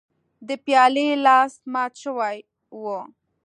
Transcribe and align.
د 0.47 0.49
پیالې 0.65 1.07
لاس 1.25 1.53
مات 1.73 1.93
شوی 2.03 2.37
و. 2.81 2.83